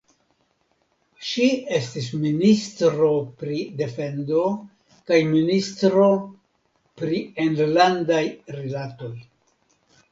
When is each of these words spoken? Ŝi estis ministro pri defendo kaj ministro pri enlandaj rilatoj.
Ŝi 1.31 1.49
estis 1.79 2.07
ministro 2.23 3.09
pri 3.43 3.59
defendo 3.83 4.41
kaj 5.11 5.21
ministro 5.37 6.11
pri 7.03 7.23
enlandaj 7.49 8.25
rilatoj. 8.61 9.15